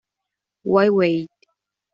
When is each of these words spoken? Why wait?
Why 0.63 0.89
wait? 0.89 1.29